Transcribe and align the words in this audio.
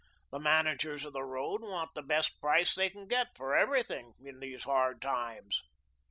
The 0.31 0.39
managers 0.39 1.05
of 1.05 1.13
the 1.13 1.21
road 1.23 1.61
want 1.61 1.93
the 1.93 2.01
best 2.01 2.41
price 2.41 2.73
they 2.73 2.89
can 2.89 3.07
get 3.07 3.37
for 3.37 3.55
everything 3.55 4.15
in 4.19 4.39
these 4.39 4.63
hard 4.63 4.99
times." 4.99 5.61